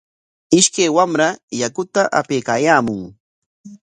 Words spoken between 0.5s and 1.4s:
Ishkaq wamra